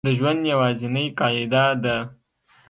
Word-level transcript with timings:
د 0.07 0.09
ژوند 0.17 0.41
یوازینۍ 0.51 1.05
قاعده 1.19 1.65
ده 1.83 1.97